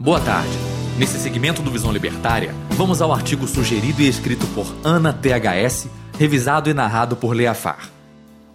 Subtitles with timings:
[0.00, 0.56] Boa tarde.
[0.96, 6.70] Nesse segmento do Visão Libertária, vamos ao artigo sugerido e escrito por Ana THS, revisado
[6.70, 7.90] e narrado por Leafar.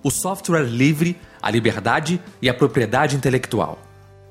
[0.01, 3.77] O software livre, a liberdade e a propriedade intelectual.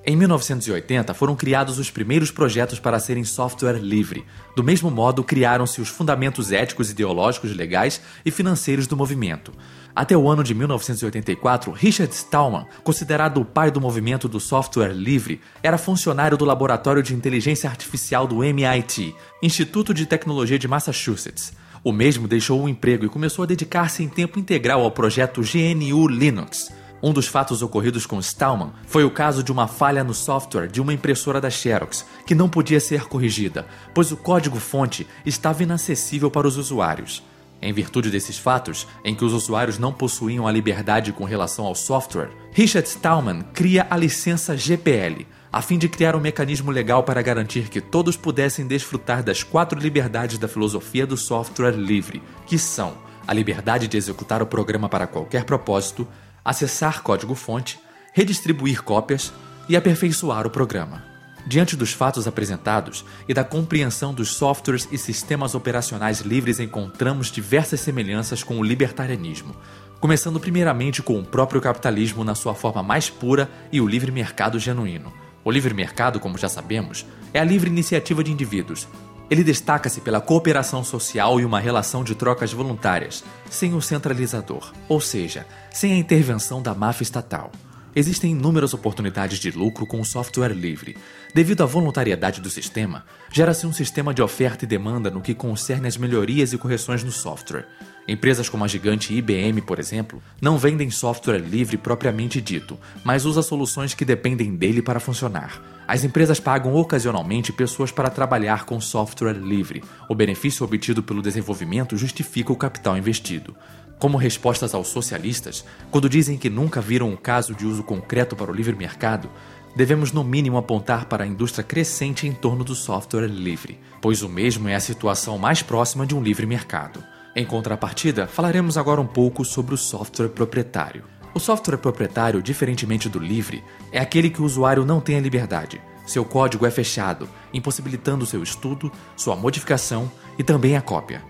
[0.05, 4.25] Em 1980 foram criados os primeiros projetos para serem software livre.
[4.57, 9.53] Do mesmo modo, criaram-se os fundamentos éticos, ideológicos, legais e financeiros do movimento.
[9.95, 15.41] Até o ano de 1984, Richard Stallman, considerado o pai do movimento do software livre,
[15.63, 21.53] era funcionário do Laboratório de Inteligência Artificial do MIT, Instituto de Tecnologia de Massachusetts.
[21.85, 26.09] O mesmo deixou o emprego e começou a dedicar-se em tempo integral ao projeto GNU
[26.09, 26.82] Linux.
[27.03, 30.81] Um dos fatos ocorridos com Stallman foi o caso de uma falha no software de
[30.81, 36.47] uma impressora da Xerox, que não podia ser corrigida, pois o código-fonte estava inacessível para
[36.47, 37.21] os usuários.
[37.61, 41.75] Em virtude desses fatos, em que os usuários não possuíam a liberdade com relação ao
[41.75, 47.21] software, Richard Stallman cria a licença GPL, a fim de criar um mecanismo legal para
[47.21, 52.97] garantir que todos pudessem desfrutar das quatro liberdades da filosofia do software livre, que são
[53.27, 56.07] a liberdade de executar o programa para qualquer propósito,
[56.45, 57.79] acessar código-fonte,
[58.13, 59.33] redistribuir cópias
[59.69, 61.05] e aperfeiçoar o programa.
[61.47, 67.81] Diante dos fatos apresentados e da compreensão dos softwares e sistemas operacionais livres, encontramos diversas
[67.81, 69.57] semelhanças com o libertarianismo,
[70.01, 74.59] começando primeiramente com o próprio capitalismo na sua forma mais pura e o livre mercado
[74.59, 75.13] genuíno.
[75.45, 77.05] O livre mercado, como já sabemos,
[77.35, 78.87] é a livre iniciativa de indivíduos,
[79.33, 85.01] ele destaca-se pela cooperação social e uma relação de trocas voluntárias, sem o centralizador, ou
[85.01, 87.51] seja, sem a intervenção da máfia estatal.
[87.97, 90.99] Existem inúmeras oportunidades de lucro com o software livre.
[91.35, 95.89] Devido à voluntariedade do sistema, gera-se um sistema de oferta e demanda no que concerne
[95.89, 97.67] as melhorias e correções no software.
[98.07, 103.43] Empresas como a gigante IBM, por exemplo, não vendem software livre propriamente dito, mas usa
[103.43, 105.63] soluções que dependem dele para funcionar.
[105.87, 109.85] As empresas pagam ocasionalmente pessoas para trabalhar com software livre.
[110.09, 113.55] O benefício obtido pelo desenvolvimento justifica o capital investido
[114.03, 118.51] como respostas aos socialistas, quando dizem que nunca viram um caso de uso concreto para
[118.51, 119.31] o livre mercado,
[119.77, 124.29] devemos no mínimo apontar para a indústria crescente em torno do software livre, pois o
[124.29, 127.01] mesmo é a situação mais próxima de um livre mercado.
[127.35, 131.05] Em contrapartida, falaremos agora um pouco sobre o software proprietário.
[131.35, 135.81] O software proprietário, diferentemente do livre, é aquele que o usuário não tem a liberdade.
[136.07, 141.23] Seu código é fechado, impossibilitando seu estudo, sua modificação e também a cópia.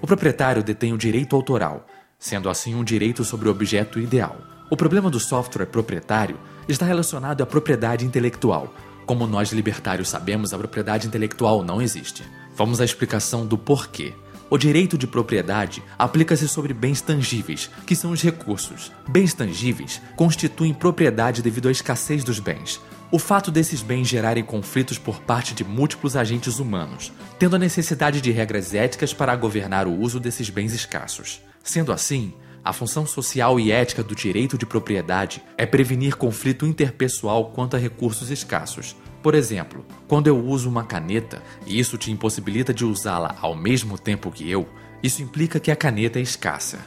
[0.00, 1.84] O proprietário detém o direito autoral,
[2.20, 4.36] sendo assim um direito sobre o objeto ideal.
[4.70, 6.38] O problema do software proprietário
[6.68, 8.72] está relacionado à propriedade intelectual.
[9.06, 12.22] Como nós libertários sabemos, a propriedade intelectual não existe.
[12.54, 14.14] Vamos à explicação do porquê.
[14.50, 18.90] O direito de propriedade aplica-se sobre bens tangíveis, que são os recursos.
[19.06, 22.80] Bens tangíveis constituem propriedade devido à escassez dos bens.
[23.12, 28.22] O fato desses bens gerarem conflitos por parte de múltiplos agentes humanos, tendo a necessidade
[28.22, 31.42] de regras éticas para governar o uso desses bens escassos.
[31.62, 32.32] Sendo assim,
[32.64, 37.78] a função social e ética do direito de propriedade é prevenir conflito interpessoal quanto a
[37.78, 38.96] recursos escassos.
[39.28, 43.98] Por exemplo, quando eu uso uma caneta e isso te impossibilita de usá-la ao mesmo
[43.98, 44.66] tempo que eu,
[45.02, 46.78] isso implica que a caneta é escassa.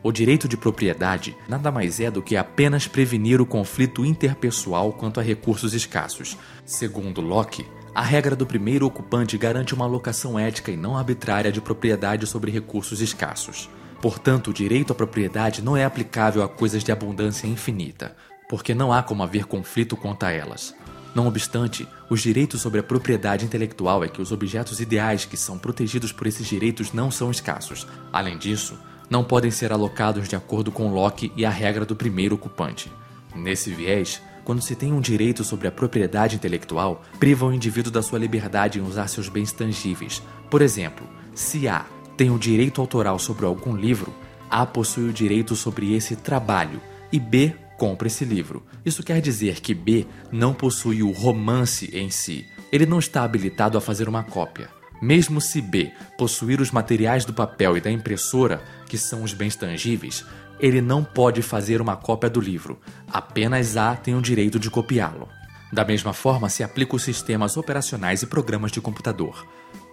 [0.00, 5.18] O direito de propriedade nada mais é do que apenas prevenir o conflito interpessoal quanto
[5.18, 6.38] a recursos escassos.
[6.64, 11.60] Segundo Locke, a regra do primeiro ocupante garante uma alocação ética e não arbitrária de
[11.60, 13.68] propriedade sobre recursos escassos.
[14.00, 18.14] Portanto, o direito à propriedade não é aplicável a coisas de abundância infinita,
[18.48, 20.77] porque não há como haver conflito quanto a elas.
[21.14, 25.58] Não obstante, os direitos sobre a propriedade intelectual é que os objetos ideais que são
[25.58, 27.86] protegidos por esses direitos não são escassos.
[28.12, 28.78] Além disso,
[29.10, 32.92] não podem ser alocados de acordo com Locke e a regra do primeiro ocupante.
[33.34, 38.02] Nesse viés, quando se tem um direito sobre a propriedade intelectual, priva o indivíduo da
[38.02, 40.22] sua liberdade em usar seus bens tangíveis.
[40.50, 41.86] Por exemplo, se A
[42.16, 44.12] tem o direito autoral sobre algum livro,
[44.50, 46.80] A possui o direito sobre esse trabalho
[47.12, 48.66] e B compra esse livro.
[48.84, 52.44] Isso quer dizer que B não possui o romance em si.
[52.70, 54.68] Ele não está habilitado a fazer uma cópia.
[55.00, 59.54] Mesmo se B possuir os materiais do papel e da impressora, que são os bens
[59.54, 60.24] tangíveis,
[60.58, 62.80] ele não pode fazer uma cópia do livro.
[63.10, 65.28] Apenas A tem o direito de copiá-lo.
[65.72, 69.46] Da mesma forma, se aplica os sistemas operacionais e programas de computador.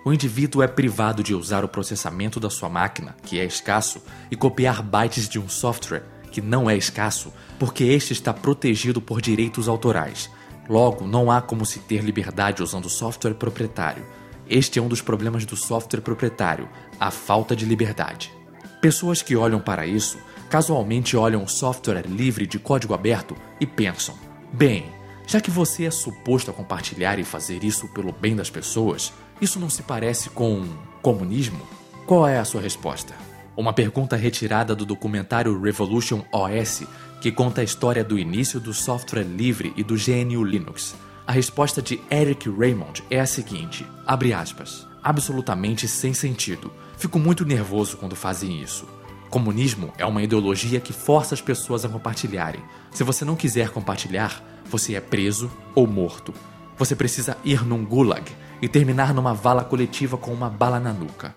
[0.03, 4.35] O indivíduo é privado de usar o processamento da sua máquina, que é escasso, e
[4.35, 6.03] copiar bytes de um software,
[6.35, 10.29] que não é escasso, porque este está protegido por direitos autorais.
[10.67, 14.05] Logo, não há como se ter liberdade usando software proprietário.
[14.45, 16.67] Este é um dos problemas do software proprietário,
[16.99, 18.33] a falta de liberdade.
[18.81, 20.17] Pessoas que olham para isso
[20.49, 24.13] casualmente olham o software livre de código aberto e pensam:
[24.51, 24.91] bem,
[25.25, 29.57] Já que você é suposto a compartilhar e fazer isso pelo bem das pessoas, isso
[29.57, 30.67] não se parece com
[31.01, 31.65] comunismo?
[32.05, 33.15] Qual é a sua resposta?
[33.57, 36.83] Uma pergunta retirada do documentário Revolution OS,
[37.21, 40.93] que conta a história do início do software livre e do GNU Linux.
[41.25, 46.69] A resposta de Eric Raymond é a seguinte: abre aspas, absolutamente sem sentido.
[46.97, 48.85] Fico muito nervoso quando fazem isso.
[49.29, 52.61] Comunismo é uma ideologia que força as pessoas a compartilharem.
[52.91, 56.33] Se você não quiser compartilhar, você é preso ou morto.
[56.77, 58.29] Você precisa ir num gulag
[58.61, 61.33] e terminar numa vala coletiva com uma bala na nuca.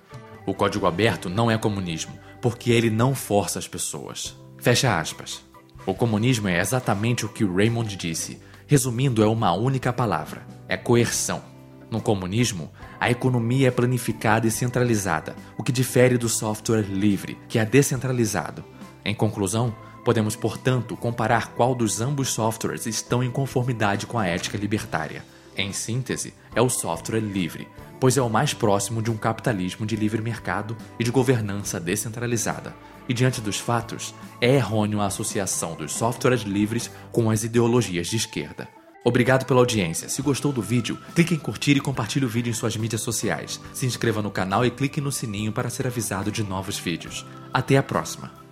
[0.49, 4.35] O código aberto não é comunismo, porque ele não força as pessoas.
[4.57, 5.43] Fecha aspas.
[5.85, 8.41] O comunismo é exatamente o que Raymond disse.
[8.67, 11.43] Resumindo, é uma única palavra: é coerção.
[11.91, 17.59] No comunismo, a economia é planificada e centralizada, o que difere do software livre, que
[17.59, 18.65] é descentralizado.
[19.05, 24.57] Em conclusão, podemos, portanto, comparar qual dos ambos softwares estão em conformidade com a ética
[24.57, 25.23] libertária.
[25.55, 27.69] Em síntese, é o software livre,
[28.01, 32.75] pois é o mais próximo de um capitalismo de livre mercado e de governança descentralizada.
[33.09, 38.17] E diante dos fatos, é errôneo a associação dos softwares livres com as ideologias de
[38.17, 38.69] esquerda.
[39.05, 40.09] Obrigado pela audiência.
[40.09, 43.61] Se gostou do vídeo, clique em curtir e compartilhe o vídeo em suas mídias sociais.
[43.73, 47.25] Se inscreva no canal e clique no sininho para ser avisado de novos vídeos.
[47.53, 48.48] Até a próxima!